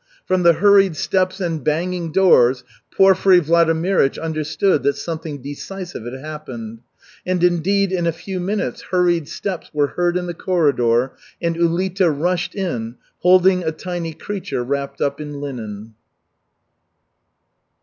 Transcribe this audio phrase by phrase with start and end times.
[0.25, 6.79] From the hurried steps and banging doors, Porfiry Vladimirych understood that something decisive had happened.
[7.23, 12.09] And, indeed, in a few minutes hurried steps were heard in the corridor, and Ulita
[12.09, 15.93] rushed in holding a tiny creature wrapped up in linen.